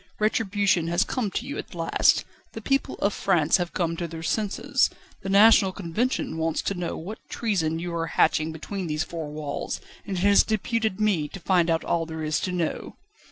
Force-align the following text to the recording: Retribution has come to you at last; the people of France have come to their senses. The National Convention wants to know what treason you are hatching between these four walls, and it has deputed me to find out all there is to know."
Retribution 0.17 0.87
has 0.87 1.03
come 1.03 1.29
to 1.29 1.45
you 1.45 1.59
at 1.59 1.75
last; 1.75 2.25
the 2.53 2.61
people 2.61 2.95
of 2.95 3.13
France 3.13 3.57
have 3.57 3.71
come 3.71 3.95
to 3.97 4.07
their 4.07 4.23
senses. 4.23 4.89
The 5.21 5.29
National 5.29 5.71
Convention 5.71 6.39
wants 6.39 6.63
to 6.63 6.73
know 6.73 6.97
what 6.97 7.19
treason 7.29 7.77
you 7.77 7.93
are 7.93 8.07
hatching 8.07 8.51
between 8.51 8.87
these 8.87 9.03
four 9.03 9.29
walls, 9.29 9.79
and 10.07 10.17
it 10.17 10.21
has 10.23 10.41
deputed 10.41 10.99
me 10.99 11.27
to 11.27 11.39
find 11.39 11.69
out 11.69 11.83
all 11.85 12.07
there 12.07 12.23
is 12.23 12.39
to 12.39 12.51
know." 12.51 12.95